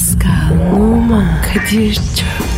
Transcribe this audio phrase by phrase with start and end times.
[0.00, 2.49] Pascal, Oman, Kadir çok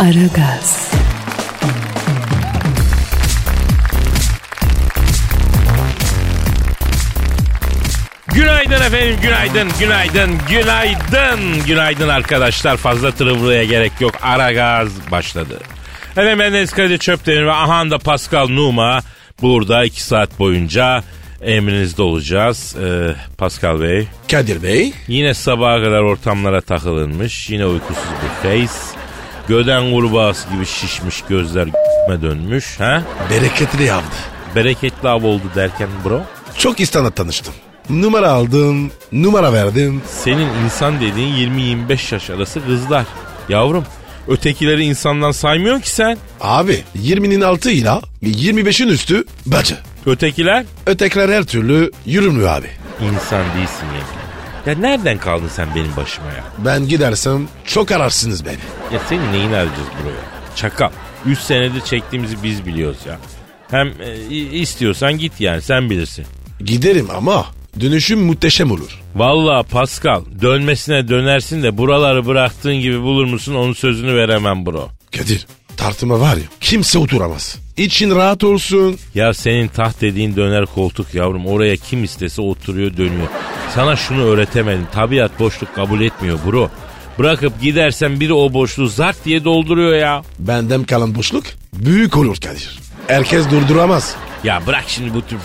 [0.00, 0.90] Aragaz,
[8.34, 12.76] Günaydın efendim, günaydın, günaydın, günaydın, günaydın arkadaşlar.
[12.76, 14.14] Fazla tırıvırıya gerek yok.
[14.22, 15.58] Ara gaz başladı.
[16.10, 19.00] Efendim ben Deniz Kadir Çöptemir ve aha da Pascal Numa
[19.42, 21.02] burada iki saat boyunca
[21.42, 22.76] emrinizde olacağız.
[22.82, 24.08] Ee, Pascal Bey.
[24.30, 24.92] Kadir Bey.
[25.08, 27.50] Yine sabaha kadar ortamlara takılınmış.
[27.50, 28.89] Yine uykusuz bir face.
[29.48, 32.80] Göden kurbağası gibi şişmiş gözler g**me dönmüş.
[32.80, 33.02] Ha?
[33.30, 34.16] Bereketli yaptı.
[34.56, 36.22] Bereketli av oldu derken bro.
[36.58, 37.54] Çok insanla tanıştım.
[37.90, 40.02] Numara aldım, numara verdim.
[40.24, 41.50] Senin insan dediğin
[41.88, 43.04] 20-25 yaş arası kızlar.
[43.48, 43.84] Yavrum
[44.28, 46.18] ötekileri insandan saymıyorsun ki sen.
[46.40, 47.90] Abi 20'nin altı ile
[48.22, 49.76] 25'in üstü bacı.
[50.06, 52.66] Ötekiler Ötekiler her türlü yürümlü abi.
[53.02, 54.19] insan değilsin yemin.
[54.66, 56.44] Ya nereden kaldın sen benim başıma ya?
[56.58, 58.58] Ben gidersem çok ararsınız beni.
[58.92, 60.56] Ya senin neyin arayacağız buraya?
[60.56, 60.90] Çakal.
[61.26, 63.18] 3 senedir çektiğimizi biz biliyoruz ya.
[63.70, 66.26] Hem e, istiyorsan git yani sen bilirsin.
[66.64, 67.46] Giderim ama
[67.80, 69.00] dönüşüm muhteşem olur.
[69.14, 74.88] Vallahi Pascal dönmesine dönersin de buraları bıraktığın gibi bulur musun onun sözünü veremem bro.
[75.16, 77.56] Kadir tartıma var ya kimse oturamaz.
[77.76, 78.96] İçin rahat olsun.
[79.14, 83.28] Ya senin taht dediğin döner koltuk yavrum oraya kim istese oturuyor dönüyor.
[83.74, 86.70] Sana şunu öğretemedim tabiat boşluk kabul etmiyor bro.
[87.18, 90.22] Bırakıp gidersen biri o boşluğu zart diye dolduruyor ya.
[90.38, 92.78] Benden kalan boşluk büyük olur Kadir.
[93.06, 94.16] Herkes durduramaz.
[94.44, 95.38] Ya bırak şimdi bu tür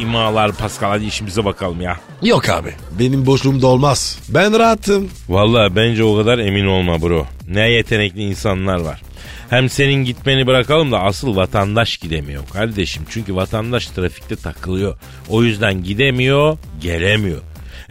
[0.00, 1.96] imalar Pascal hadi işimize bakalım ya.
[2.22, 2.74] Yok abi.
[2.98, 4.18] Benim boşluğumda olmaz.
[4.28, 5.08] Ben rahatım.
[5.28, 7.26] Vallahi bence o kadar emin olma bro.
[7.48, 9.02] Ne yetenekli insanlar var.
[9.50, 13.02] Hem senin gitmeni bırakalım da asıl vatandaş gidemiyor kardeşim.
[13.10, 14.98] Çünkü vatandaş trafikte takılıyor.
[15.28, 17.40] O yüzden gidemiyor, gelemiyor.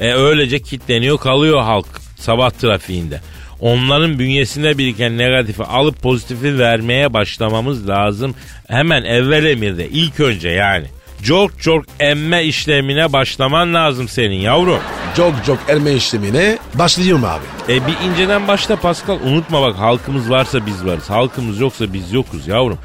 [0.02, 1.86] E öylece kitleniyor kalıyor halk
[2.16, 3.22] sabah trafiğinde.
[3.60, 8.36] Onların bünyesinde biriken negatifi alıp pozitifi vermeye başlamamız lazım.
[8.68, 10.86] Hemen evvel emirde ilk önce yani.
[11.24, 14.80] Çok çok emme işlemine başlaman lazım senin yavrum.
[15.18, 17.74] Çok çok erme işlemine başlayayım abi.
[17.74, 19.20] E bir inceden başla Pascal.
[19.26, 21.10] Unutma bak halkımız varsa biz varız.
[21.10, 22.78] Halkımız yoksa biz yokuz yavrum.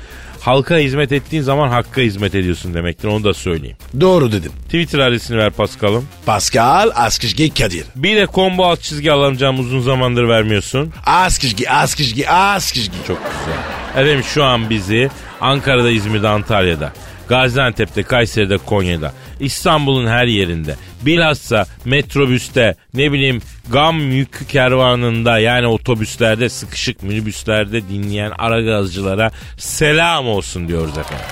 [0.47, 3.77] Halka hizmet ettiğin zaman hakka hizmet ediyorsun demektir onu da söyleyeyim.
[4.01, 4.53] Doğru dedim.
[4.65, 6.09] Twitter adresini ver Pascal'ım.
[6.27, 7.85] Pascal Askışgi Kadir.
[7.97, 10.93] Bir de combo alt çizgi alacağım uzun zamandır vermiyorsun.
[11.07, 12.97] Askışgi Askışgi Askışgi.
[13.07, 14.03] Çok güzel.
[14.03, 16.93] Efendim şu an bizi Ankara'da, İzmir'de, Antalya'da,
[17.29, 23.43] Gaziantep'te, Kayseri'de, Konya'da, İstanbul'un her yerinde, bilhassa metrobüste, ne bileyim
[23.73, 31.27] gam yük kervanında yani otobüslerde, sıkışık minibüslerde dinleyen ara gazcılara selam olsun diyoruz efendim.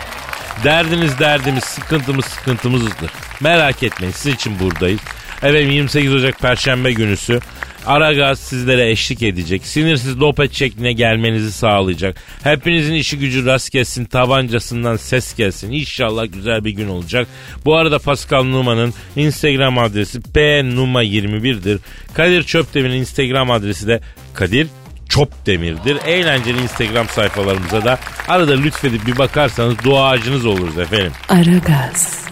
[0.65, 3.11] Derdiniz derdimiz, sıkıntımız sıkıntımızdır.
[3.41, 5.01] Merak etmeyin sizin için buradayız.
[5.37, 7.41] Efendim 28 Ocak Perşembe günüsü
[7.87, 9.67] Aragaz sizlere eşlik edecek.
[9.67, 12.17] Sinirsiz lopet şekline gelmenizi sağlayacak.
[12.43, 14.05] Hepinizin işi gücü rast gelsin.
[14.05, 15.73] Tabancasından ses gelsin.
[15.73, 17.29] İnşallah güzel bir gün olacak.
[17.65, 21.79] Bu arada Pascal Numa'nın Instagram adresi pnuma21'dir.
[22.15, 24.01] Kadir Çöpdemir'in Instagram adresi de
[24.35, 24.67] Kadir
[25.09, 25.97] Çopdemir'dir.
[26.07, 31.13] Eğlenceli Instagram sayfalarımıza da arada lütfedip bir bakarsanız duacınız oluruz efendim.
[31.29, 32.24] Aragaz,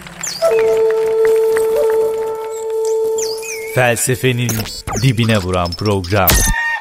[3.75, 4.51] Felsefenin
[5.03, 6.29] dibine vuran program.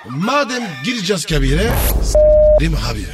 [0.08, 1.70] Madem gireceğiz kabire
[2.02, 3.04] s**rim abi.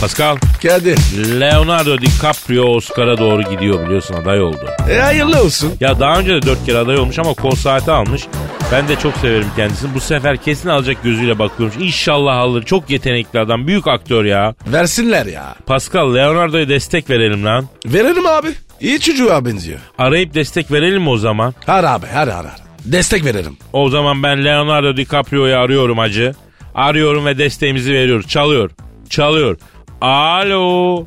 [0.00, 0.98] Pascal, Kadir.
[1.40, 4.70] Leonardo DiCaprio Oscar'a doğru gidiyor biliyorsun aday oldu.
[4.90, 5.74] E hayırlı olsun.
[5.80, 8.22] Ya daha önce de dört kere aday olmuş ama kol saati almış.
[8.72, 9.94] Ben de çok severim kendisini.
[9.94, 11.82] Bu sefer kesin alacak gözüyle bakıyorum.
[11.82, 12.62] İnşallah alır.
[12.62, 13.66] Çok yetenekli adam.
[13.66, 14.54] Büyük aktör ya.
[14.66, 15.54] Versinler ya.
[15.66, 17.66] Pascal Leonardo'ya destek verelim lan.
[17.86, 18.48] Verelim abi.
[18.80, 19.78] İyi çocuğa benziyor.
[19.98, 21.54] Arayıp destek verelim mi o zaman?
[21.66, 22.60] Har abi har har har.
[22.84, 23.56] Destek verelim.
[23.72, 26.34] O zaman ben Leonardo DiCaprio'yu arıyorum acı.
[26.74, 28.28] Arıyorum ve desteğimizi veriyoruz.
[28.28, 28.70] Çalıyor.
[29.10, 29.56] Çalıyor.
[30.00, 31.06] Alo.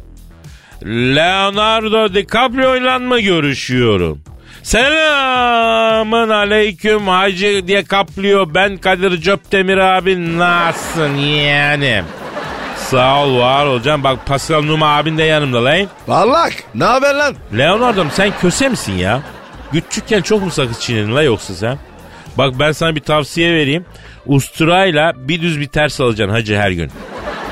[0.85, 4.21] Leonardo DiCaprio ile mı görüşüyorum?
[4.65, 8.53] Selamın aleyküm Hacı DiCaprio.
[8.53, 10.38] Ben Kadir Cöptemir abi.
[10.38, 12.06] Nasılsın yeğenim?
[12.77, 14.03] Sağ ol var hocam.
[14.03, 15.88] Bak Pascal Numa abin de yanımda lan.
[16.07, 17.35] Vallahi ne haber lan?
[17.57, 19.21] Leonardo'm sen köse misin ya?
[19.71, 21.77] Küçükken çok mu sakız çiğnedin la yoksa sen?
[22.38, 23.85] Bak ben sana bir tavsiye vereyim.
[24.25, 26.91] Usturayla bir düz bir ters alacaksın hacı her gün.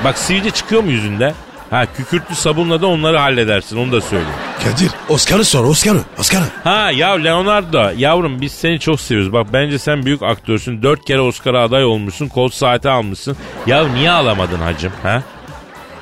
[0.04, 1.34] Bak sivilce çıkıyor mu yüzünde?
[1.70, 4.34] Ha kükürtlü sabunla da onları halledersin onu da söyleyeyim.
[4.64, 6.00] Kadir Oscar'ı sor Oscar'ı.
[6.18, 6.44] Oscar'ı.
[6.64, 9.32] Ha ya Leonardo yavrum biz seni çok seviyoruz.
[9.32, 10.82] Bak bence sen büyük aktörsün.
[10.82, 12.28] Dört kere Oscar'a aday olmuşsun.
[12.28, 13.36] Kol saati almışsın.
[13.66, 15.22] Ya niye alamadın hacım ha?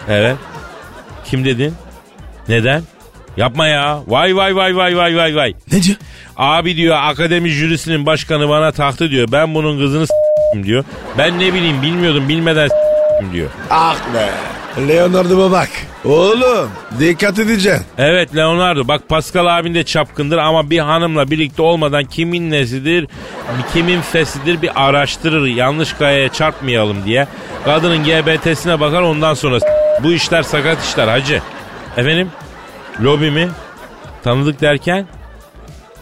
[0.08, 0.36] Evet.
[1.24, 1.74] Kim dedin?
[2.48, 2.82] Neden?
[3.36, 4.00] Yapma ya.
[4.06, 5.54] Vay vay vay vay vay vay vay.
[5.72, 5.96] Ne diyor?
[6.36, 9.28] Abi diyor akademi jürisinin başkanı bana taktı diyor.
[9.32, 10.84] Ben bunun kızını s**tim diyor.
[11.18, 13.48] Ben ne bileyim bilmiyordum bilmeden s**tim diyor.
[13.70, 14.28] Ah be.
[14.78, 15.69] Leonardo'ma bak.
[16.04, 16.70] Oğlum
[17.00, 17.86] dikkat edeceksin.
[17.98, 23.08] Evet Leonardo bak Pascal abin de çapkındır ama bir hanımla birlikte olmadan kimin nesidir,
[23.72, 25.46] kimin fesidir bir araştırır.
[25.46, 27.26] Yanlış kayaya çarpmayalım diye.
[27.64, 29.58] Kadının GBT'sine bakar ondan sonra
[30.02, 31.42] bu işler sakat işler hacı.
[31.96, 32.30] Efendim?
[33.00, 33.48] Lobi mi?
[34.24, 35.06] Tanıdık derken?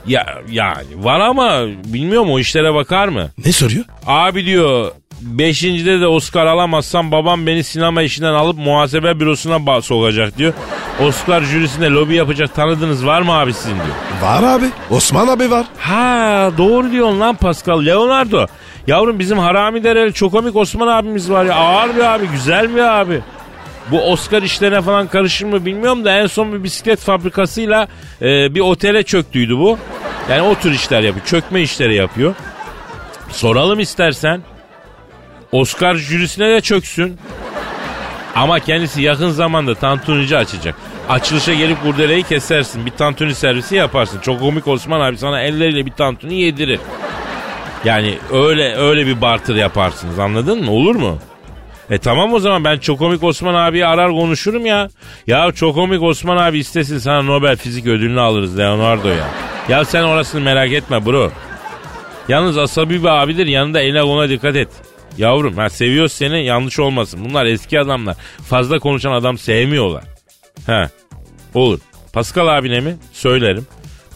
[0.06, 3.30] Ya yani var ama bilmiyorum o işlere bakar mı?
[3.44, 3.84] Ne soruyor?
[4.06, 4.90] Abi diyor
[5.20, 10.52] beşincide de Oscar alamazsam babam beni sinema işinden alıp muhasebe bürosuna sokacak diyor.
[11.00, 13.86] Oscar jürisinde lobi yapacak tanıdığınız var mı abi sizin diyor.
[14.22, 14.64] Var abi.
[14.90, 15.66] Osman abi var.
[15.78, 17.86] Ha doğru diyorsun lan Pascal.
[17.86, 18.46] Leonardo.
[18.86, 21.54] Yavrum bizim Harami Dereli çok komik Osman abimiz var ya.
[21.54, 23.20] Ağır bir abi güzel bir abi.
[23.90, 27.88] Bu Oscar işlerine falan karışır mı bilmiyorum da en son bir bisiklet fabrikasıyla
[28.22, 29.78] e, bir otele çöktüydü bu.
[30.30, 31.26] Yani o tür işler yapıyor.
[31.26, 32.34] Çökme işleri yapıyor.
[33.30, 34.42] Soralım istersen.
[35.52, 37.18] Oscar jürisine de çöksün.
[38.36, 40.74] Ama kendisi yakın zamanda tantunici açacak.
[41.08, 42.86] Açılışa gelip kurdeleyi kesersin.
[42.86, 44.20] Bir tantuni servisi yaparsın.
[44.20, 46.80] Çok komik Osman abi sana elleriyle bir tantuni yedirir.
[47.84, 50.70] Yani öyle öyle bir barter yaparsınız anladın mı?
[50.70, 51.18] Olur mu?
[51.90, 54.88] E tamam o zaman ben çok komik Osman abiyi arar konuşurum ya.
[55.26, 59.28] Ya çok komik Osman abi istesin sana Nobel Fizik ödülünü alırız Leonardo ya.
[59.68, 61.30] Ya sen orasını merak etme bro.
[62.28, 64.68] Yalnız asabi bir abidir yanında eline ona dikkat et.
[65.18, 67.20] Yavrum ha seviyoruz seni yanlış olmasın.
[67.24, 68.16] Bunlar eski adamlar.
[68.48, 70.04] Fazla konuşan adam sevmiyorlar.
[70.66, 70.88] He
[71.54, 71.80] olur.
[72.12, 72.96] Pascal abine mi?
[73.12, 73.66] Söylerim.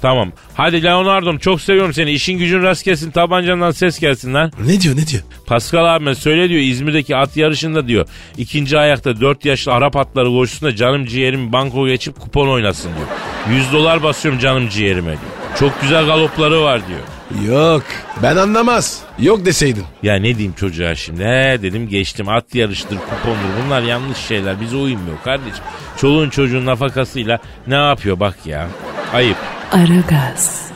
[0.03, 0.33] Tamam.
[0.55, 2.11] Hadi Leonardo'm çok seviyorum seni.
[2.13, 3.11] İşin gücün rast gelsin.
[3.11, 4.53] Tabancandan ses gelsin lan.
[4.67, 5.23] Ne diyor ne diyor?
[5.47, 8.07] Pascal abime söyle diyor İzmir'deki at yarışında diyor.
[8.39, 13.59] ikinci ayakta 4 yaşlı Arap atları koşusunda canım ciğerim banko geçip kupon oynasın diyor.
[13.59, 15.59] 100 dolar basıyorum canım ciğerime diyor.
[15.59, 17.01] Çok güzel galopları var diyor.
[17.47, 17.83] Yok
[18.23, 19.01] ben anlamaz.
[19.19, 19.85] Yok deseydin.
[20.03, 21.25] Ya ne diyeyim çocuğa şimdi?
[21.25, 25.65] He dedim geçtim at yarıştır kupondur bunlar yanlış şeyler bize uymuyor kardeşim.
[26.01, 28.67] Çoluğun çocuğun nafakasıyla ne yapıyor bak ya.
[29.15, 29.37] Ayıp.
[29.73, 30.71] Aragaz,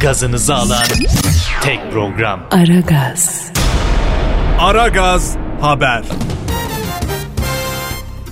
[0.00, 0.84] Gazınızı alan
[1.62, 2.40] tek program.
[2.50, 3.52] Aragaz,
[4.60, 6.02] Aragaz Haber.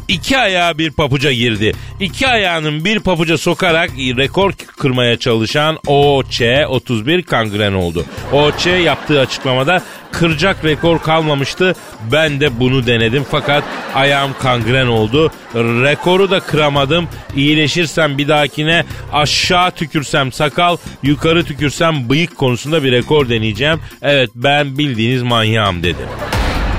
[0.08, 1.72] İki ayağı bir papuca girdi.
[2.00, 8.04] İki ayağının bir papuca sokarak rekor kırmaya çalışan OC31 kangren oldu.
[8.32, 11.74] OC yaptığı açıklamada kıracak rekor kalmamıştı.
[12.12, 13.64] Ben de bunu denedim fakat
[13.94, 15.32] ayağım kangren oldu.
[15.54, 17.08] Rekoru da kıramadım.
[17.36, 23.80] İyileşirsem bir dahakine aşağı tükürsem sakal, yukarı tükürsem bıyık konusunda bir rekor deneyeceğim.
[24.02, 26.06] Evet ben bildiğiniz manyağım dedim.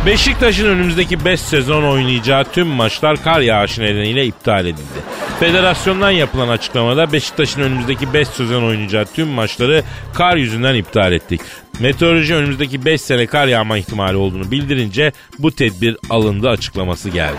[0.06, 5.00] Beşiktaş'ın önümüzdeki 5 sezon oynayacağı tüm maçlar kar yağışı nedeniyle iptal edildi.
[5.40, 9.83] Federasyondan yapılan açıklamada Beşiktaş'ın önümüzdeki 5 sezon oynayacağı tüm maçları
[10.14, 11.42] kar yüzünden iptal ettik.
[11.80, 17.38] Meteoroloji önümüzdeki 5 sene kar yağma ihtimali olduğunu bildirince bu tedbir alındı açıklaması geldi.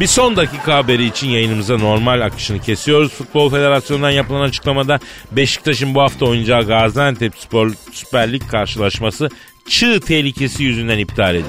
[0.00, 3.12] Bir son dakika haberi için yayınımıza normal akışını kesiyoruz.
[3.12, 5.00] Futbol Federasyonu'ndan yapılan açıklamada
[5.32, 9.28] Beşiktaş'ın bu hafta oynayacağı Gaziantep Spor Süper Lig karşılaşması
[9.68, 11.46] çığ tehlikesi yüzünden iptal edildi.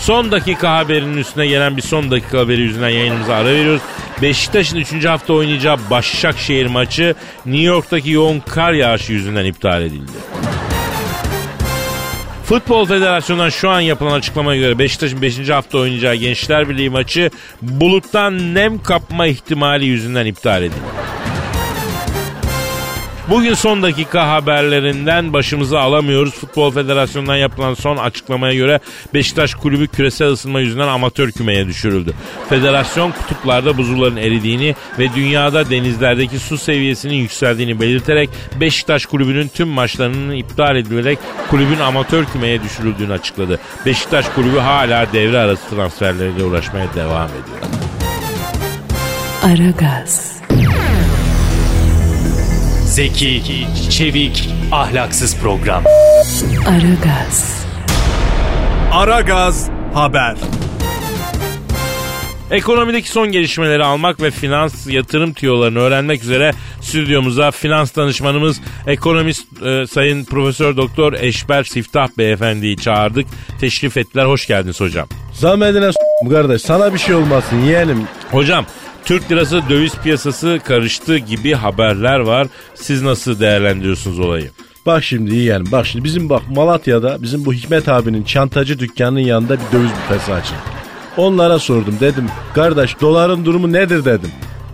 [0.00, 3.82] Son dakika haberinin üstüne gelen bir son dakika haberi yüzünden yayınımıza ara veriyoruz.
[4.22, 5.04] Beşiktaş'ın 3.
[5.04, 7.14] hafta oynayacağı Başakşehir maçı
[7.46, 10.12] New York'taki yoğun kar yağışı yüzünden iptal edildi.
[12.44, 15.48] Futbol Federasyonu'ndan şu an yapılan açıklamaya göre Beşiktaş'ın 5.
[15.48, 17.30] hafta oynayacağı Gençler Birliği maçı
[17.62, 21.19] buluttan nem kapma ihtimali yüzünden iptal edildi.
[23.30, 26.34] Bugün son dakika haberlerinden başımızı alamıyoruz.
[26.34, 28.80] Futbol Federasyonu'ndan yapılan son açıklamaya göre
[29.14, 32.14] Beşiktaş kulübü küresel ısınma yüzünden amatör kümeye düşürüldü.
[32.48, 40.34] Federasyon kutuplarda buzulların eridiğini ve dünyada denizlerdeki su seviyesinin yükseldiğini belirterek Beşiktaş kulübünün tüm maçlarının
[40.34, 41.18] iptal edilerek
[41.50, 43.60] kulübün amatör kümeye düşürüldüğünü açıkladı.
[43.86, 47.58] Beşiktaş kulübü hala devre arası transferleriyle uğraşmaya devam ediyor.
[49.42, 50.40] Aragaz,
[52.94, 53.42] Zeki,
[53.90, 55.84] çevik, ahlaksız program.
[56.68, 57.64] Aragaz,
[58.92, 60.36] Aragaz Haber.
[62.50, 69.86] Ekonomideki son gelişmeleri almak ve finans yatırım tüyolarını öğrenmek üzere stüdyomuza finans danışmanımız ekonomist e,
[69.86, 73.26] Sayın Profesör Doktor Eşber Siftah Beyefendi'yi çağırdık.
[73.60, 74.24] Teşrif ettiler.
[74.24, 75.08] Hoş geldiniz hocam.
[75.32, 78.02] Zahmetine s- kardeş sana bir şey olmasın yeğenim.
[78.30, 78.66] Hocam
[79.04, 82.46] Türk lirası döviz piyasası karıştı gibi haberler var.
[82.74, 84.50] Siz nasıl değerlendiriyorsunuz olayı?
[84.86, 89.56] Bak şimdi yeğenim bak şimdi bizim bak Malatya'da bizim bu Hikmet abinin çantacı dükkanının yanında
[89.56, 90.58] bir döviz büfesi açıldı.
[91.16, 94.30] Onlara sordum dedim kardeş doların durumu nedir dedim.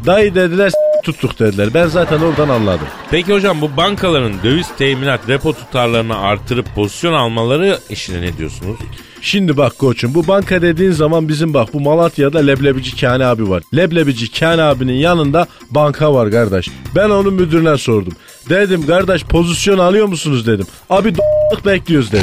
[0.07, 1.75] Dayı dediler tuttuk dediler.
[1.75, 2.87] Ben zaten oradan anladım.
[3.11, 8.79] Peki hocam bu bankaların döviz teminat repo tutarlarını artırıp pozisyon almaları işine ne diyorsunuz?
[9.21, 13.63] Şimdi bak koçum bu banka dediğin zaman bizim bak bu Malatya'da leblebici Kani abi var.
[13.77, 16.69] Leblebici Kani abinin yanında banka var kardeş.
[16.97, 18.13] Ben onun müdürüne sordum.
[18.49, 20.67] Dedim kardeş pozisyon alıyor musunuz dedim.
[20.91, 21.19] Abi d-
[21.67, 22.23] bekliyoruz dedi.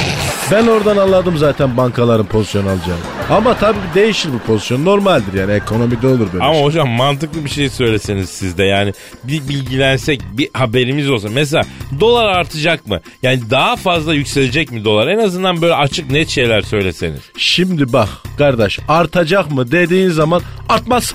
[0.50, 3.00] Ben oradan anladım zaten bankaların pozisyon alacağını.
[3.30, 4.84] Ama tabii değişir bu pozisyon.
[4.84, 6.62] Normaldir yani ekonomide olur böyle Ama şey.
[6.64, 8.92] hocam mantıklı bir şey söyleseniz siz de yani
[9.24, 11.28] bir bilgilensek bir haberimiz olsa.
[11.32, 11.62] Mesela
[12.00, 13.00] dolar artacak mı?
[13.22, 15.06] Yani daha fazla yükselecek mi dolar?
[15.08, 17.20] En azından böyle açık net şeyler söyleseniz.
[17.36, 21.12] Şimdi bak kardeş artacak mı dediğin zaman artmaz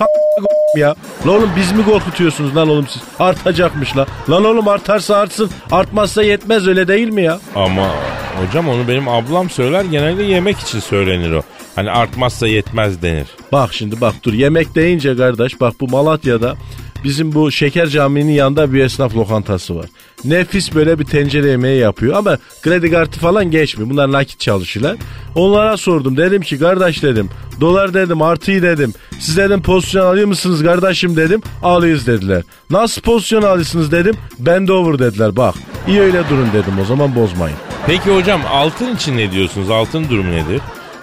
[0.76, 0.94] ya.
[1.26, 3.02] Lan oğlum biz mi korkutuyorsunuz lan oğlum siz?
[3.18, 4.06] Artacakmış la.
[4.30, 7.40] Lan oğlum artarsa artsın artmazsa yetmez öyle değil mi ya?
[7.54, 7.94] Ama
[8.40, 11.42] hocam onu benim ablam söyler genelde yemek için söylenir o.
[11.76, 13.26] Hani artmazsa yetmez denir.
[13.52, 16.56] Bak şimdi bak dur yemek deyince kardeş bak bu Malatya'da
[17.04, 19.86] bizim bu Şeker Camii'nin yanında bir esnaf lokantası var.
[20.24, 23.90] Nefis böyle bir tencere yemeği yapıyor ama kredi kartı falan geçmiyor.
[23.90, 24.96] Bunlar nakit çalışıyorlar.
[25.34, 27.30] Onlara sordum dedim ki kardeş dedim
[27.60, 28.94] dolar dedim artıyı dedim.
[29.18, 32.42] Siz dedim pozisyon alıyor musunuz kardeşim dedim alıyoruz dediler.
[32.70, 35.54] Nasıl pozisyon alıyorsunuz dedim bend over dediler bak.
[35.88, 37.56] iyi öyle durun dedim o zaman bozmayın.
[37.86, 39.70] Peki hocam altın için ne diyorsunuz?
[39.70, 40.60] Altın durumu nedir?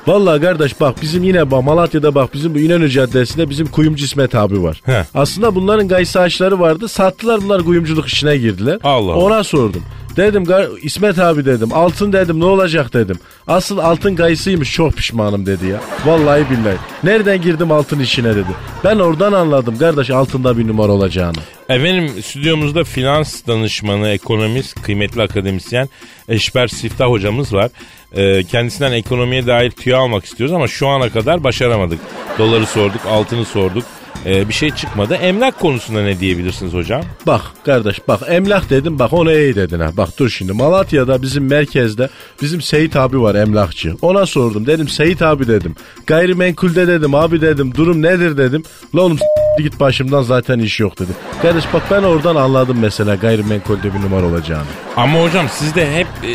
[0.07, 4.35] Vallahi kardeş bak bizim yine bak Malatya'da bak bizim bu İnönü Caddesi'nde bizim kuyumcu İsmet
[4.35, 4.81] abi var.
[4.85, 5.03] Heh.
[5.13, 6.87] Aslında bunların gaysı ağaçları vardı.
[6.87, 8.79] Sattılar bunlar kuyumculuk işine girdiler.
[8.83, 9.23] Allah Allah.
[9.23, 9.83] Ona sordum.
[10.17, 13.19] Dedim "Gar- İsmet abi dedim altın dedim ne olacak dedim.
[13.47, 15.81] Asıl altın gayısıymış çok pişmanım dedi ya.
[16.05, 16.77] Vallahi billahi.
[17.03, 18.49] Nereden girdim altın işine dedi.
[18.83, 21.37] Ben oradan anladım kardeş altında bir numara olacağını.
[21.69, 25.89] Efendim stüdyomuzda finans danışmanı, ekonomist, kıymetli akademisyen
[26.29, 27.69] Eşber Siftah hocamız var.
[28.13, 31.99] Ee, kendisinden ekonomiye dair tüyo almak istiyoruz ama şu ana kadar başaramadık.
[32.39, 33.83] Doları sorduk, altını sorduk.
[34.25, 35.15] Ee, bir şey çıkmadı.
[35.15, 37.01] Emlak konusunda ne diyebilirsiniz hocam?
[37.27, 39.89] Bak kardeş bak emlak dedim bak ona iyi dedin ha.
[39.97, 42.09] Bak dur şimdi Malatya'da bizim merkezde
[42.41, 43.95] bizim Seyit abi var emlakçı.
[44.01, 45.75] Ona sordum dedim Seyit abi dedim.
[46.07, 48.63] Gayrimenkulde dedim abi dedim durum nedir dedim.
[48.95, 49.17] La oğlum
[49.59, 51.11] git başımdan zaten iş yok dedi.
[51.41, 54.65] Kardeş bak ben oradan anladım mesela gayrimenkulde bir numara olacağını.
[54.95, 56.31] Ama hocam siz de hep e,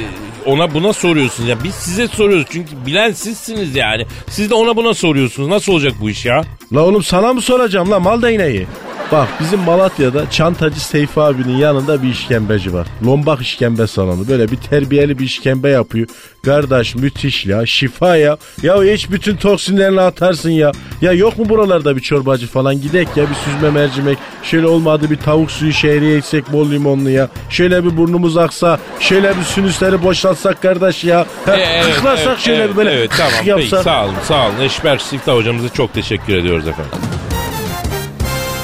[0.47, 1.49] ona buna soruyorsunuz.
[1.49, 4.07] Ya biz size soruyoruz çünkü bilen sizsiniz yani.
[4.29, 5.49] Siz de ona buna soruyorsunuz.
[5.49, 6.43] Nasıl olacak bu iş ya?
[6.73, 8.67] La oğlum sana mı soracağım la mal değneği?
[9.13, 12.87] Bak bizim Malatya'da çantacı Seyfi abinin yanında bir işkembeci var.
[13.07, 14.29] Lombak işkembe salonu.
[14.29, 16.07] Böyle bir terbiyeli bir işkembe yapıyor.
[16.45, 18.37] Kardeş müthiş ya şifa ya.
[18.63, 20.73] Ya hiç bütün toksinlerini atarsın ya.
[21.03, 24.19] Ya yok mu buralarda bir çorbacı falan gidek ya bir süzme mercimek.
[24.43, 27.29] Şöyle olmadı bir tavuk suyu şehriye içsek bol limonlu ya.
[27.51, 28.79] Şöyle bir burnumuz aksa.
[29.01, 31.27] Şöyle bir sinüsleri boşaltsak kardeş ya.
[31.47, 31.57] Ha,
[31.95, 33.83] kıklarsak evet, şöyle evet, böyle Evet tamam peki yapsak.
[33.83, 34.61] sağ olun sağ olun.
[34.63, 36.93] Eşber Siftah hocamıza çok teşekkür ediyoruz efendim.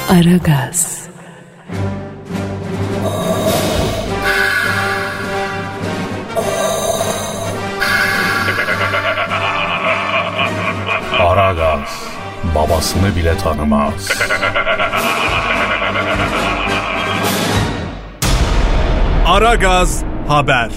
[0.09, 1.07] Aragaz,
[11.19, 12.03] Aragaz
[12.55, 14.11] babasını bile tanımaz.
[19.27, 20.69] Aragaz Haber.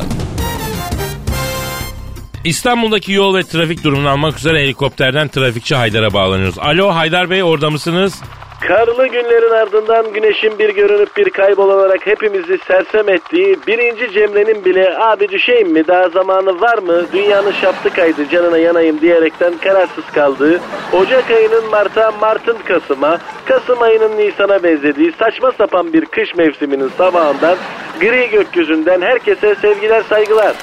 [2.44, 6.58] İstanbul'daki yol ve trafik durumunu almak üzere helikopterden trafikçi Haydar'a bağlanıyoruz.
[6.58, 8.22] Alo Haydar Bey orada mısınız?
[8.68, 15.28] Karlı günlerin ardından güneşin bir görünüp bir kaybolanarak hepimizi sersem ettiği birinci Cemre'nin bile abi
[15.28, 20.60] düşeyim mi daha zamanı var mı dünyanın şaftı kaydı canına yanayım diyerekten kararsız kaldığı
[20.92, 27.56] Ocak ayının Mart'a Mart'ın Kasım'a Kasım ayının Nisan'a benzediği saçma sapan bir kış mevsiminin sabahından
[28.00, 30.56] gri gökyüzünden herkese sevgiler saygılar.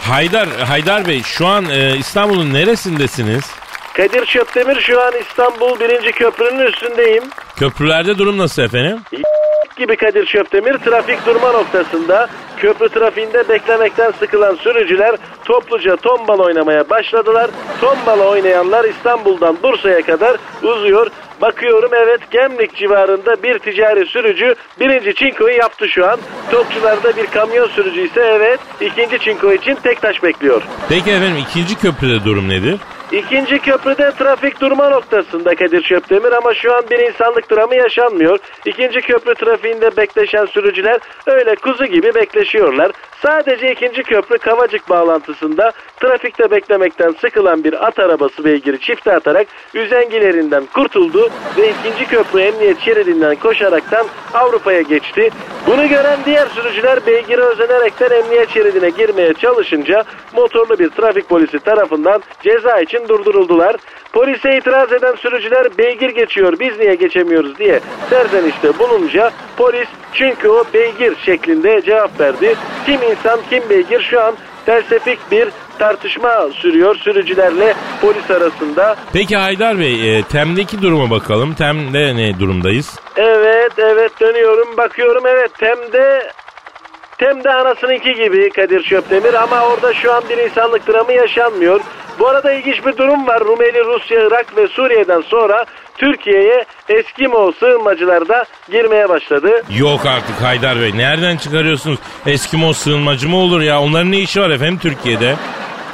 [0.00, 3.61] Haydar Haydar Bey şu an e, İstanbul'un neresindesiniz?
[3.96, 7.22] Kadir Çöptemir şu an İstanbul birinci köprünün üstündeyim.
[7.56, 8.98] Köprülerde durum nasıl efendim?
[9.76, 17.50] gibi Kadir Çöptemir trafik durma noktasında köprü trafiğinde beklemekten sıkılan sürücüler topluca tombala oynamaya başladılar.
[17.80, 21.06] Tombala oynayanlar İstanbul'dan Bursa'ya kadar uzuyor.
[21.40, 26.18] Bakıyorum evet Gemlik civarında bir ticari sürücü birinci çinkoyu yaptı şu an.
[26.50, 30.62] Topçularda bir kamyon sürücü ise evet ikinci çinko için tek taş bekliyor.
[30.88, 32.76] Peki efendim ikinci köprüde durum nedir?
[33.12, 38.38] İkinci köprüde trafik durma noktasında Kadir Çöptemir ama şu an bir insanlık dramı yaşanmıyor.
[38.66, 42.92] İkinci köprü trafiğinde bekleşen sürücüler öyle kuzu gibi bekleşiyorlar.
[43.22, 50.66] Sadece ikinci köprü Kavacık bağlantısında trafikte beklemekten sıkılan bir at arabası beygiri çifte atarak üzengilerinden
[50.74, 55.30] kurtuldu ve ikinci köprü emniyet şeridinden koşaraktan Avrupa'ya geçti.
[55.66, 60.04] Bunu gören diğer sürücüler beygiri özenerekten emniyet şeridine girmeye çalışınca
[60.36, 63.76] motorlu bir trafik polisi tarafından ceza için durduruldular.
[64.12, 67.80] Polise itiraz eden sürücüler beygir geçiyor biz niye geçemiyoruz diye
[68.10, 72.54] serzenişte bulunca polis çünkü o beygir şeklinde cevap verdi.
[72.86, 74.34] Kim insan kim beygir şu an
[74.66, 78.96] felsefik bir tartışma sürüyor sürücülerle polis arasında.
[79.12, 81.54] Peki Haydar Bey e, Tem'deki duruma bakalım.
[81.54, 82.98] Tem'de ne durumdayız?
[83.16, 86.32] Evet evet dönüyorum bakıyorum evet Tem'de
[87.18, 91.80] Tem'de anasınınki gibi Kadir Şöpdemir ama orada şu an bir insanlık dramı yaşanmıyor.
[92.18, 93.40] Bu arada ilginç bir durum var.
[93.40, 95.64] Rumeli, Rusya, Irak ve Suriye'den sonra
[95.98, 99.50] Türkiye'ye Eskimo sığınmacılar da girmeye başladı.
[99.78, 100.92] Yok artık Haydar Bey.
[100.96, 101.98] Nereden çıkarıyorsunuz?
[102.26, 103.80] Eskimo sığınmacı mı olur ya?
[103.80, 105.34] Onların ne işi var efendim Türkiye'de?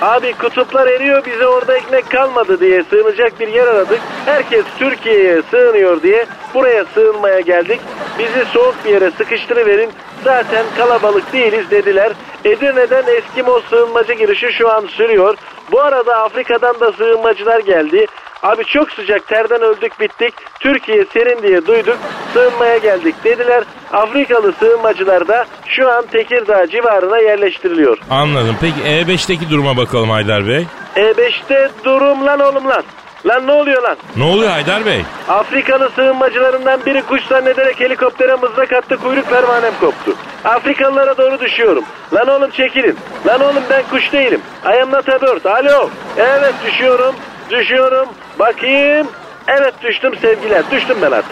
[0.03, 4.01] Abi kutuplar eriyor bize orada ekmek kalmadı diye sığınacak bir yer aradık.
[4.27, 7.81] Herkes Türkiye'ye sığınıyor diye buraya sığınmaya geldik.
[8.19, 9.91] Bizi soğuk bir yere sıkıştırıverin
[10.25, 12.13] zaten kalabalık değiliz dediler.
[12.45, 15.37] Edirne'den Eskimo sığınmacı girişi şu an sürüyor.
[15.73, 18.07] Bu arada Afrika'dan da sığınmacılar geldi.
[18.43, 20.35] Abi çok sıcak terden öldük bittik.
[20.61, 21.99] Türkiye serin diye duyduk.
[22.33, 23.65] Sığınmaya geldik dediler.
[23.93, 27.99] Afrikalı sığınmacılar da şu an Tekirdağ civarına yerleştiriliyor.
[28.11, 28.57] Anladım.
[28.61, 30.67] Peki E5'teki duruma bakalım Haydar Bey.
[30.97, 32.83] E5'te durum lan oğlum lan.
[33.27, 33.97] Lan ne oluyor lan?
[34.17, 35.03] Ne oluyor Haydar Bey?
[35.29, 40.15] Afrikalı sığınmacılarından biri kuş zannederek helikoptere mızrak attı kuyruk pervanem koptu.
[40.45, 41.85] Afrikalılara doğru düşüyorum.
[42.15, 42.97] Lan oğlum çekilin.
[43.27, 44.41] Lan oğlum ben kuş değilim.
[44.65, 45.45] I am not a bird.
[45.45, 45.91] Alo.
[46.17, 47.15] Evet düşüyorum.
[47.51, 48.09] Düşüyorum.
[48.39, 49.07] Bakayım.
[49.47, 50.71] Evet düştüm sevgiler.
[50.71, 51.31] Düştüm ben artık.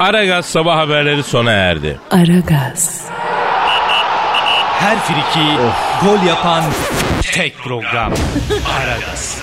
[0.00, 1.98] Aragaz sabah haberleri sona erdi.
[2.10, 3.04] Aragaz,
[4.80, 5.46] Her friki
[6.04, 6.64] gol yapan
[7.32, 8.12] tek program.
[8.78, 9.38] Aragaz.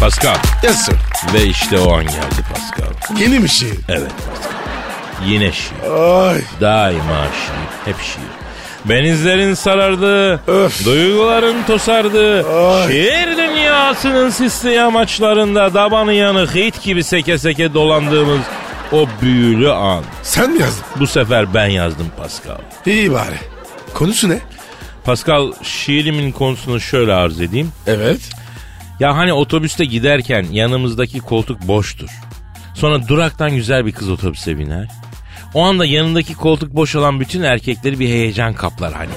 [0.00, 0.36] Pascal.
[0.62, 0.94] Yes sir.
[1.34, 3.18] Ve işte o an geldi Pascal.
[3.20, 3.78] Yeni mi şiir?
[3.88, 5.26] Evet Pascal.
[5.26, 5.80] Yine şiir.
[6.28, 6.40] Ay.
[6.60, 7.92] Daima şiir.
[7.92, 8.43] Hep şiir.
[8.84, 10.86] Benizlerin sarardı, Öf.
[10.86, 12.48] duyguların tosardı.
[12.48, 12.88] Ay.
[12.92, 18.40] Şiir dünyasının sisli yamaçlarında dabanı yanık it gibi seke seke dolandığımız
[18.92, 20.04] o büyülü an.
[20.22, 20.84] Sen mi yazdın?
[21.00, 22.58] Bu sefer ben yazdım Pascal.
[22.86, 23.36] İyi bari.
[23.94, 24.38] Konusu ne?
[25.04, 27.72] Pascal şiirimin konusunu şöyle arz edeyim.
[27.86, 28.20] Evet.
[29.00, 32.08] Ya hani otobüste giderken yanımızdaki koltuk boştur.
[32.74, 34.88] Sonra duraktan güzel bir kız otobüse biner.
[35.54, 39.10] O anda yanındaki koltuk boş olan bütün erkekleri bir heyecan kaplar hani.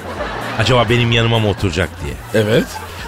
[0.60, 2.44] Acaba benim yanıma mı oturacak diye.
[2.44, 2.66] Evet.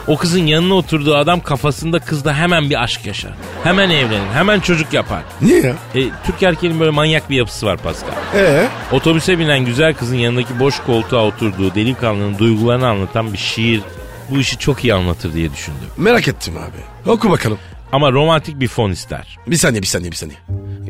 [0.08, 3.32] O kızın yanına oturduğu adam kafasında kızla hemen bir aşk yaşar.
[3.64, 5.22] Hemen evlenir, hemen çocuk yapar.
[5.42, 5.76] Niye ya?
[5.96, 8.10] E, Türk erkeğinin böyle manyak bir yapısı var Pascal.
[8.36, 8.68] Ee?
[8.92, 13.82] Otobüse binen güzel kızın yanındaki boş koltuğa oturduğu delikanlının duygularını anlatan bir şiir
[14.30, 15.88] bu işi çok iyi anlatır diye düşündüm.
[15.98, 17.12] Merak ettim abi.
[17.12, 17.58] Oku bakalım.
[17.92, 19.38] Ama romantik bir fon ister.
[19.48, 20.38] Bir saniye bir saniye bir saniye.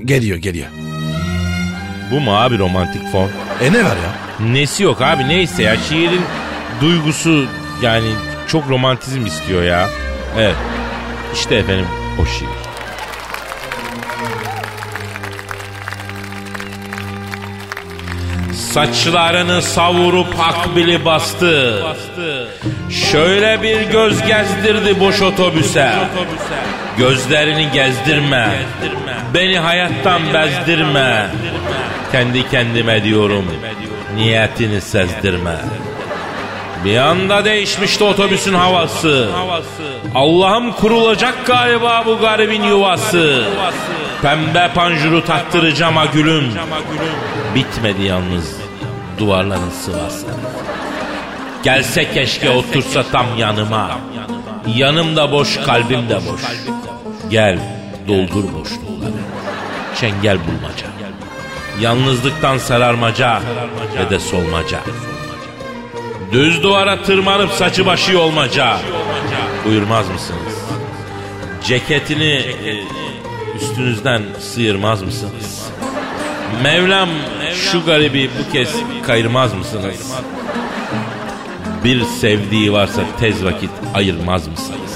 [0.06, 0.67] Geliyor geliyor.
[2.12, 3.30] Bu mu abi romantik fon?
[3.62, 4.45] E ne var ya?
[4.48, 6.22] Nesi yok abi neyse ya şiirin
[6.82, 7.45] duygusu
[7.82, 8.08] yani
[8.48, 9.89] çok romantizm istiyor ya.
[10.38, 10.56] Evet
[11.34, 11.86] işte efendim
[12.22, 12.50] o şiir.
[18.54, 21.84] Saçlarını savurup akbili bastı.
[23.12, 25.91] Şöyle bir göz gezdirdi boş otobüse.
[26.98, 28.50] Gözlerini gezdirme.
[29.34, 31.28] Beni hayattan bezdirme.
[32.12, 33.45] Kendi kendime diyorum.
[34.15, 35.56] Niyetini sezdirme.
[36.86, 39.30] Bir anda değişmişti otobüsün havası.
[40.15, 43.43] Allah'ım kurulacak galiba bu garibin yuvası.
[44.22, 46.54] Pembe panjuru taktıracağım ha gülüm.
[47.56, 48.56] Bitmedi yalnız
[49.17, 50.28] duvarların sıvası.
[51.63, 53.89] Gelse keşke otursa tam yanıma.
[54.67, 56.41] Yanımda boş kalbim de boş.
[57.30, 57.60] Gel
[58.08, 59.19] doldur boşlukları.
[60.00, 60.98] Çengel bulmaca.
[61.81, 63.41] Yalnızlıktan sararmaca
[63.97, 64.79] ve de solmaca.
[66.31, 68.77] Düz duvara tırmanıp saçı başı yolmaca.
[69.65, 70.63] Buyurmaz mısınız?
[71.63, 72.83] Ceketini e,
[73.55, 75.69] üstünüzden sıyırmaz mısınız?
[76.63, 77.09] Mevlam
[77.71, 80.13] şu garibi bu kez kayırmaz mısınız?
[81.83, 84.88] Bir sevdiği varsa tez vakit ayırmaz mısınız?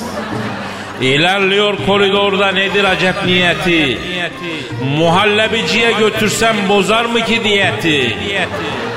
[1.02, 3.98] İlerliyor koridorda nedir acep niyeti?
[4.98, 8.18] Muhallebiciye götürsem bozar mı ki diyeti?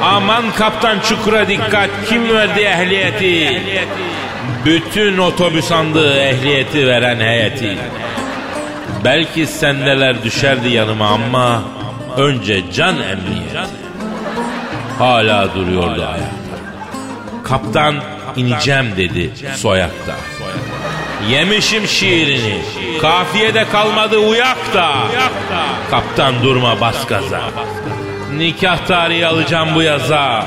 [0.03, 3.63] Aman kaptan çukura dikkat kim verdi ehliyeti?
[4.65, 7.79] Bütün otobüs andığı ehliyeti veren heyeti.
[9.05, 11.63] Belki sendeler düşerdi yanıma ama
[12.17, 13.75] önce can emniyeti.
[14.99, 16.57] Hala duruyordu ayakta.
[17.45, 17.95] Kaptan
[18.37, 20.15] ineceğim dedi soyakta.
[21.29, 22.59] Yemişim şiirini.
[23.01, 24.93] Kafiyede kalmadı uyak da.
[25.91, 27.41] Kaptan durma bas gaza.
[28.37, 30.47] Nikah tarihi alacağım bu yaza.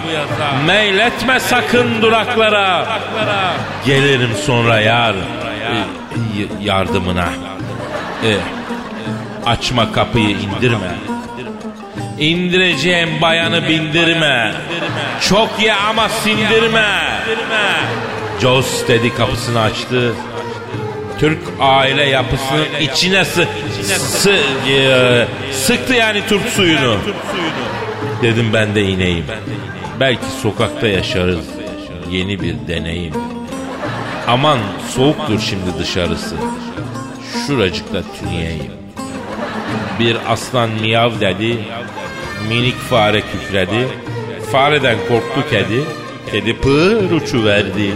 [0.66, 2.88] Meyletme sakın duraklara.
[3.86, 5.16] Gelirim sonra yar.
[6.38, 7.26] y- yardımına.
[8.26, 8.32] E,
[9.46, 10.92] açma kapıyı indirme.
[12.20, 14.54] İndireceğim bayanı bindirme.
[15.30, 16.90] Çok ye ama sindirme.
[18.42, 20.14] Jos dedi kapısını açtı.
[21.20, 23.46] Türk aile yapısının içine sı,
[24.00, 24.32] sı,
[24.70, 26.98] e, sıktı yani Türk suyunu.
[28.22, 29.26] Dedim ben de ineyim.
[30.00, 31.46] Belki sokakta yaşarız.
[32.10, 33.14] Yeni bir deneyim.
[34.28, 34.60] Aman
[34.96, 36.36] soğuktur şimdi dışarısı.
[37.48, 38.72] Şuracıkta tüneyeyim.
[40.00, 41.58] Bir aslan miyav dedi.
[42.50, 43.88] Minik fare kükredi.
[44.52, 45.84] Fareden korktu kedi.
[46.32, 47.92] Kedi pır uçu verdi.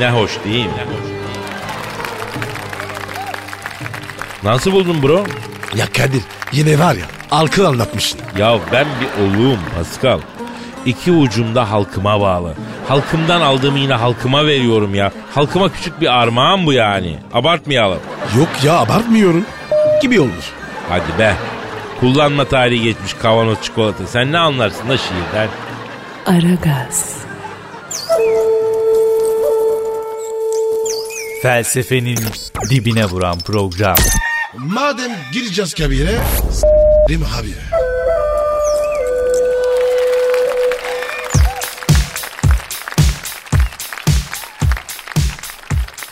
[0.00, 0.72] Ne hoş değil mi?
[4.42, 5.24] Nasıl buldun bro?
[5.76, 6.22] Ya Kadir
[6.52, 8.20] yine var ya halkı anlatmışsın.
[8.38, 10.20] Ya ben bir oluğum Pascal.
[10.86, 12.54] İki ucumda halkıma bağlı.
[12.88, 15.12] Halkımdan aldığımı yine halkıma veriyorum ya.
[15.34, 17.18] Halkıma küçük bir armağan bu yani.
[17.34, 17.98] Abartmayalım.
[18.38, 19.44] Yok ya abartmıyorum.
[20.02, 20.44] Gibi olmuş.
[20.88, 21.34] Hadi be.
[22.00, 24.06] Kullanma tarihi geçmiş kavanoz çikolata.
[24.06, 25.48] Sen ne anlarsın da şiirden?
[26.26, 27.16] Aragaz,
[31.42, 32.18] Felsefenin
[32.70, 33.96] dibine vuran program.
[34.58, 36.18] Madem gireceğiz kabire
[36.52, 37.54] s**rim abi.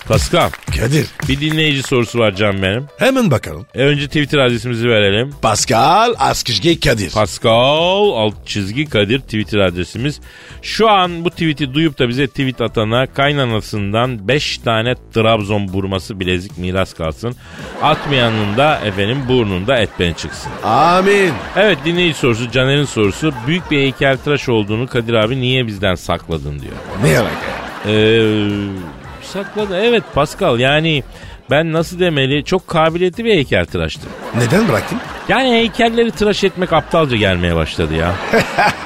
[0.09, 2.87] Pascal Kadir bir dinleyici sorusu var can benim.
[2.99, 3.67] hemen bakalım.
[3.75, 5.31] E önce Twitter adresimizi verelim.
[5.43, 7.11] Pascal Askışge Kadir.
[7.11, 10.21] Pascal alt çizgi Kadir Twitter adresimiz.
[10.63, 16.59] Şu an bu tweet'i duyup da bize tweet atana kaynanasından 5 tane Trabzon burması bilezik
[16.59, 17.37] miras kalsın.
[17.83, 20.53] Atmayanın da efendim burnunda etben çıksın.
[20.65, 21.33] Amin.
[21.57, 23.33] Evet dinleyici sorusu Caner'in sorusu.
[23.47, 26.73] Büyük bir heykeltıraş olduğunu Kadir abi niye bizden sakladın diyor.
[27.05, 27.67] Ne alaka?
[27.89, 28.49] Ee,
[29.27, 31.03] sakladı evet Pascal yani
[31.51, 34.11] ben nasıl demeli çok kabiliyetli bir heykeltıraştım.
[34.37, 34.99] Neden bıraktın?
[35.29, 38.15] Yani heykelleri tıraş etmek aptalca gelmeye başladı ya.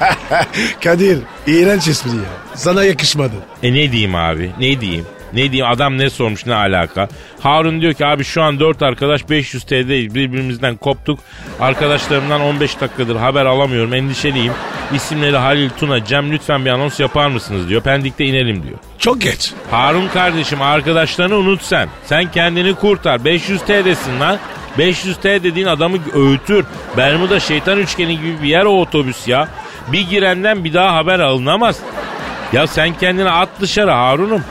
[0.83, 2.23] Kadir iğrenç espri ya.
[2.55, 3.33] Sana yakışmadı.
[3.63, 4.51] E ne diyeyim abi?
[4.59, 5.05] Ne diyeyim?
[5.33, 7.09] Ne diyeyim adam ne sormuş ne alaka?
[7.39, 11.19] Harun diyor ki abi şu an 4 arkadaş 500 TL'deyiz birbirimizden koptuk.
[11.59, 14.53] Arkadaşlarımdan 15 dakikadır haber alamıyorum endişeliyim.
[14.93, 17.81] İsimleri Halil Tuna Cem lütfen bir anons yapar mısınız diyor.
[17.81, 18.77] Pendik'te inelim diyor.
[18.99, 19.51] Çok geç.
[19.71, 21.89] Harun kardeşim arkadaşlarını unut sen.
[22.03, 23.25] Sen kendini kurtar.
[23.25, 24.39] 500 TL'desin lan.
[24.77, 26.65] 500 T dediğin adamı öğütür.
[26.97, 29.47] Bermuda şeytan üçgeni gibi bir yer o otobüs ya.
[29.91, 31.79] Bir girenden bir daha haber alınamaz.
[32.53, 34.43] Ya sen kendini at dışarı Harun'um.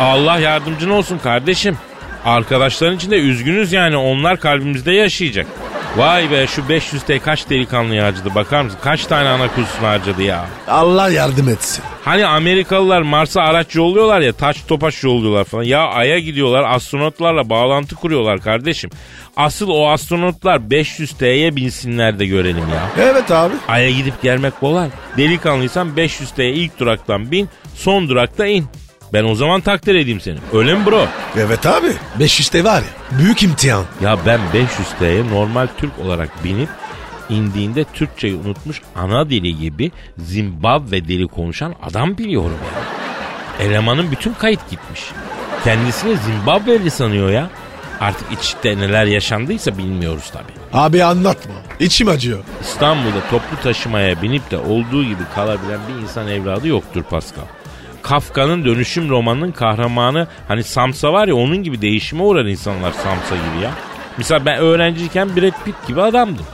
[0.00, 1.76] Allah yardımcın olsun kardeşim.
[2.24, 5.46] Arkadaşların için de üzgünüz yani onlar kalbimizde yaşayacak.
[5.96, 8.78] Vay be şu 500 T kaç delikanlı harcadı bakar mısın?
[8.82, 10.44] Kaç tane ana kursunu harcadı ya.
[10.68, 11.84] Allah yardım etsin.
[12.04, 15.62] Hani Amerikalılar Mars'a araç yolluyorlar ya taş topaş yolluyorlar falan.
[15.62, 18.90] Ya Ay'a gidiyorlar astronotlarla bağlantı kuruyorlar kardeşim.
[19.36, 23.04] Asıl o astronotlar 500 T'ye binsinler de görelim ya.
[23.04, 23.54] Evet abi.
[23.68, 24.88] Ay'a gidip gelmek kolay.
[25.16, 28.66] Delikanlıysan 500 T'ye ilk duraktan bin son durakta in.
[29.12, 30.38] Ben o zaman takdir edeyim seni.
[30.52, 31.06] Öyle mi bro?
[31.36, 31.92] Evet abi.
[32.18, 33.18] 500'te var ya.
[33.18, 33.84] Büyük imtihan.
[34.02, 36.68] Ya ben 500 T'ye normal Türk olarak binip
[37.28, 42.82] indiğinde Türkçeyi unutmuş ana dili gibi Zimbabwe dili konuşan adam biliyorum ya.
[43.66, 45.00] Elemanın bütün kayıt gitmiş.
[45.64, 47.50] Kendisini Zimbabweli sanıyor ya.
[48.00, 50.82] Artık içte neler yaşandıysa bilmiyoruz tabii.
[50.82, 51.54] Abi anlatma.
[51.80, 52.38] İçim acıyor.
[52.60, 57.42] İstanbul'da toplu taşımaya binip de olduğu gibi kalabilen bir insan evladı yoktur Pascal.
[58.02, 63.64] Kafka'nın dönüşüm romanının kahramanı hani Samsa var ya onun gibi değişime uğrar insanlar Samsa gibi
[63.64, 63.70] ya.
[64.18, 66.44] Mesela ben öğrenciyken Brad Pitt gibi adamdım.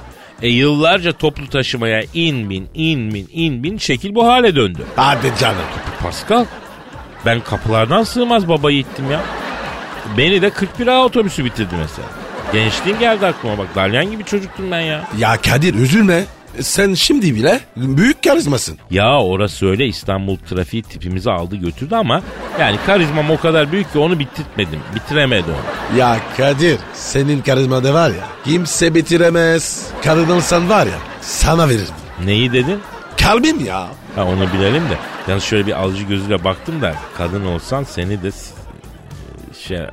[0.43, 4.83] E yıllarca toplu taşımaya in bin in bin in bin şekil bu hale döndü.
[4.97, 5.65] Hadi canım.
[6.03, 6.45] Pascal
[7.27, 9.21] ben kapılardan sığmaz baba gittim ya.
[10.19, 12.09] Beni de 41 A otobüsü bitirdi mesela.
[12.53, 15.05] Gençliğim geldi aklıma bak dalyan gibi çocuktum ben ya.
[15.19, 16.25] Ya Kadir üzülme.
[16.61, 18.79] Sen şimdi bile büyük karizmasın.
[18.91, 22.23] Ya orası öyle İstanbul trafiği tipimizi aldı götürdü ama
[22.61, 24.81] yani karizmam o kadar büyük ki onu bitirtmedim.
[24.95, 25.99] Bitiremedi onu.
[25.99, 29.87] Ya Kadir senin karizma da var ya kimse bitiremez.
[30.05, 31.95] Karınılsan var ya sana veririm.
[32.25, 32.81] Neyi dedin?
[33.23, 33.87] Kalbim ya.
[34.17, 34.99] Ha onu bilelim de.
[35.29, 38.31] Yalnız şöyle bir alıcı gözüyle baktım da kadın olsan seni de
[39.59, 39.79] şey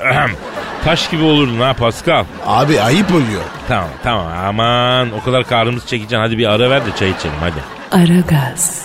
[0.85, 2.25] taş gibi olurdun ha Pascal.
[2.45, 3.41] Abi ayıp oluyor.
[3.67, 7.59] Tamam tamam aman o kadar karnımız çekeceksin hadi bir ara ver de çay içelim hadi.
[8.03, 8.81] Aragaz,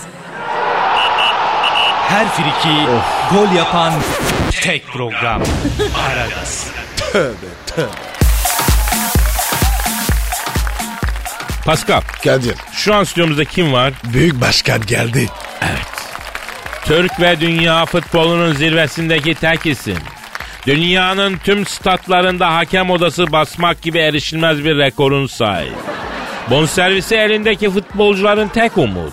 [2.09, 2.77] Her friki
[3.35, 3.93] gol yapan
[4.63, 5.43] tek program.
[6.11, 6.67] Aragaz.
[11.65, 13.93] Pascal Kadir şu an stüdyomuzda kim var?
[14.05, 15.29] büyük başkan geldi.
[16.85, 19.99] Türk ve dünya futbolunun zirvesindeki tek isim.
[20.67, 25.75] Dünyanın tüm statlarında hakem odası basmak gibi erişilmez bir rekorun sahibi.
[26.51, 29.13] Bonservisi elindeki futbolcuların tek umudu.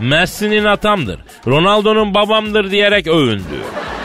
[0.00, 3.60] Messi'nin atamdır, Ronaldo'nun babamdır diyerek övündü.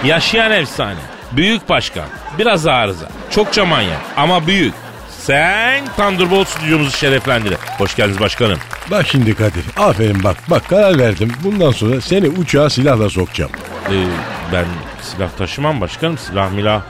[0.05, 0.99] Yaşayan efsane,
[1.31, 2.05] büyük başkan,
[2.37, 4.73] biraz arıza, çokça manyak ama büyük.
[5.19, 7.53] Sen Thunderbolt stüdyomuzu şereflendir.
[7.77, 8.59] Hoş geldiniz başkanım.
[8.91, 11.31] Bak şimdi Kadir aferin bak bak karar verdim.
[11.43, 13.51] Bundan sonra seni uçağa silahla sokacağım.
[13.89, 13.93] Ee,
[14.53, 14.65] ben
[15.01, 16.17] silah taşımam başkanım.
[16.17, 16.81] Silah milah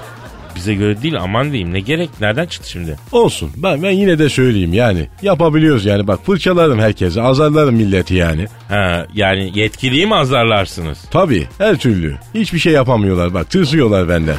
[0.55, 1.73] bize göre değil aman diyeyim.
[1.73, 2.09] Ne gerek?
[2.21, 2.97] Nereden çıktı şimdi?
[3.11, 5.07] Olsun ben, ben yine de söyleyeyim yani.
[5.21, 8.47] Yapabiliyoruz yani bak fırçalarım herkese azarlarım milleti yani.
[8.69, 10.97] Ha, yani yetkiliyi mi azarlarsınız?
[11.11, 12.15] Tabii her türlü.
[12.35, 14.35] Hiçbir şey yapamıyorlar bak tırsıyorlar benden.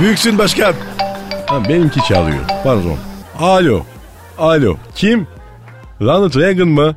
[0.00, 0.74] Büyüksün başkan.
[1.46, 2.98] Ha, benimki çalıyor pardon.
[3.40, 3.82] Alo.
[4.38, 4.76] Alo.
[4.94, 5.26] Kim?
[6.00, 6.96] Ronald Reagan mı?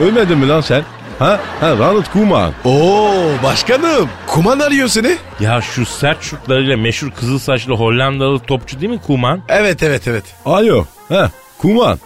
[0.00, 0.82] Ölmedin mi lan sen?
[1.20, 1.40] Ha?
[1.60, 2.52] Ha Ronald Koeman.
[2.64, 3.12] Oo
[3.44, 4.08] başkanım.
[4.26, 5.16] Kuman arıyor seni.
[5.40, 9.40] Ya şu sert şutlarıyla meşhur kızıl saçlı Hollandalı topçu değil mi Kuman?
[9.48, 10.24] Evet evet evet.
[10.46, 10.84] Alo.
[11.08, 11.98] Ha Koeman.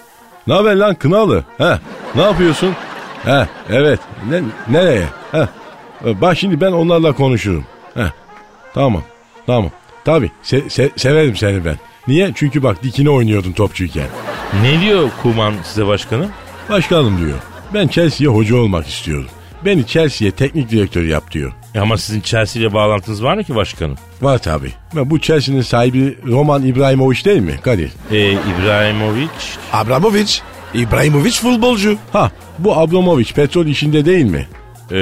[0.46, 1.44] Ne haber lan Kınalı?
[1.59, 1.79] Ha
[2.14, 2.74] ne yapıyorsun?
[3.24, 4.00] Ha evet.
[4.31, 5.05] Ne, nereye?
[5.33, 5.48] Ha.
[6.07, 7.64] e, Bak şimdi ben onlarla konuşurum.
[7.94, 8.12] Ha.
[8.74, 9.03] Tamam.
[9.46, 9.70] Tamam.
[10.05, 10.31] Tabii.
[10.44, 11.77] Se- se- severim seni ben.
[12.09, 12.33] Niye?
[12.35, 14.07] Çünkü bak dikine oynuyordun topçuyken.
[14.62, 16.31] Ne diyor Kuman size başkanım?
[16.70, 17.38] Başkanım diyor.
[17.74, 19.27] Ben Chelsea'ye hoca olmak istiyorum.
[19.64, 21.53] Beni Chelsea'ye teknik direktör yap diyor.
[21.74, 23.96] E ama sizin Chelsea ile bağlantınız var mı ki başkanım?
[24.22, 24.70] Var tabi.
[24.94, 27.92] Bu Chelsea'nin sahibi Roman İbrahimovic değil mi Kadir?
[28.11, 29.29] E, İbrahimovic
[29.72, 30.33] Abramovich.
[30.74, 31.96] İbrahimovic futbolcu.
[32.12, 34.46] Ha bu Abramovich petrol işinde değil mi?
[34.90, 34.98] e,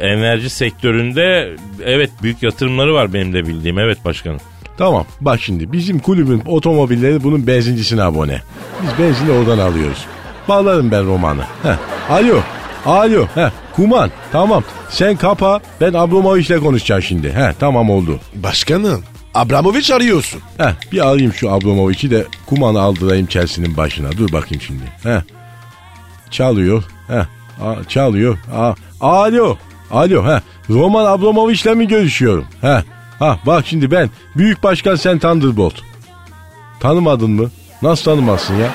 [0.00, 3.78] enerji sektöründe evet büyük yatırımları var benim de bildiğim.
[3.78, 4.40] Evet başkanım.
[4.78, 8.42] Tamam bak şimdi bizim kulübün otomobilleri bunun benzincisine abone.
[8.82, 10.04] Biz benzini oradan alıyoruz.
[10.48, 11.42] Bağlarım ben romanı.
[11.62, 11.76] Heh.
[12.10, 12.40] Alo.
[12.86, 13.26] Alo.
[13.34, 13.50] Heh.
[13.76, 14.10] Kuman.
[14.32, 14.64] Tamam.
[14.90, 15.60] Sen kapa.
[15.80, 17.32] Ben Abramovich'le konuşacağım şimdi.
[17.32, 18.20] Heh, tamam oldu.
[18.34, 19.02] Başkanım.
[19.34, 20.40] Abramovich arıyorsun.
[20.58, 24.12] Heh, bir arayayım şu Abramovich'i de Kuman'ı aldırayım Chelsea'nin başına.
[24.12, 24.82] Dur bakayım şimdi.
[25.02, 25.20] Heh.
[26.30, 26.84] Çalıyor.
[27.08, 27.26] Heh.
[27.62, 28.38] Aa, çalıyor.
[28.54, 29.56] Aa, alo.
[29.90, 30.24] Alo.
[30.26, 30.40] Heh.
[30.70, 32.44] Roman Abramovich'le mi görüşüyorum?
[32.60, 32.82] Heh.
[33.18, 35.74] Ha bak şimdi ben Büyük Başkan Sen Thunderbolt.
[36.80, 37.50] Tanımadın mı?
[37.82, 38.68] Nasıl tanımazsın ya?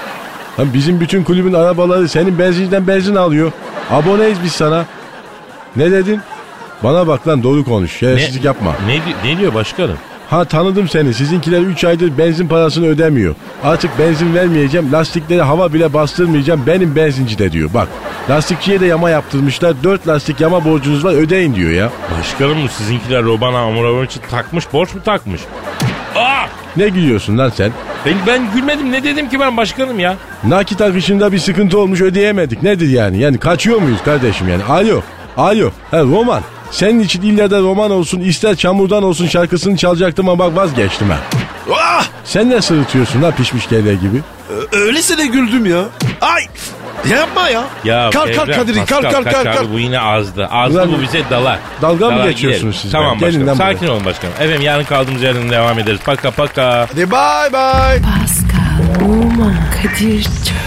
[0.57, 3.51] Bizim bütün kulübün arabaları senin benzinden benzin alıyor.
[3.91, 4.85] Aboneyiz biz sana.
[5.75, 6.21] Ne dedin?
[6.83, 7.91] Bana bak lan doğru konuş.
[7.91, 8.75] Şerefsizlik yapma.
[8.87, 9.97] Ne, ne diyor başkanım?
[10.29, 11.13] Ha tanıdım seni.
[11.13, 13.35] Sizinkiler 3 aydır benzin parasını ödemiyor.
[13.63, 14.91] Artık benzin vermeyeceğim.
[14.91, 16.63] Lastikleri hava bile bastırmayacağım.
[16.67, 17.69] Benim benzinci de diyor.
[17.73, 17.87] Bak
[18.29, 19.83] lastikçiye de yama yaptırmışlar.
[19.83, 21.89] 4 lastik yama borcunuz var ödeyin diyor ya.
[22.19, 25.41] Başkanım bu sizinkiler Roman Abramovich'i takmış borç mu takmış?
[26.15, 26.45] Aa!
[26.77, 27.71] Ne gülüyorsun lan sen?
[28.05, 30.15] Ben, ben gülmedim ne dedim ki ben başkanım ya?
[30.43, 32.63] Nakit akışında bir sıkıntı olmuş ödeyemedik.
[32.63, 33.19] Nedir yani?
[33.19, 34.63] Yani kaçıyor muyuz kardeşim yani?
[34.63, 35.01] Alo.
[35.37, 35.71] Alo.
[35.91, 36.41] Ha Roman.
[36.71, 41.17] Senin için illa da roman olsun ister çamurdan olsun şarkısını çalacaktım ama bak vazgeçtim ha.
[41.73, 42.05] Ah!
[42.25, 44.21] Sen ne sırıtıyorsun lan pişmiş kelle gibi?
[44.49, 45.83] Ö- Öyleyse de güldüm ya.
[46.21, 46.43] Ay!
[47.11, 47.63] Yapma ya.
[47.83, 49.47] Ya kalk kalk Pascal, kalk kalk kalk.
[49.47, 49.71] abi, kalk.
[49.73, 50.47] Bu yine azdı.
[50.51, 51.59] Azdı Ulan- bu bize dalar.
[51.81, 52.91] Dalga mı geçiyorsunuz siz?
[52.91, 53.47] Tamam Gelin başkanım.
[53.59, 53.73] buraya.
[53.73, 54.33] Sakin olun başkanım.
[54.39, 55.99] Efendim yarın kaldığımız yerden devam ederiz.
[56.05, 56.87] Paka paka.
[56.91, 58.01] Hadi bye bye.
[58.01, 60.66] Pascal, Oman, Kadir çok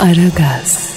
[0.00, 0.89] Aragaz.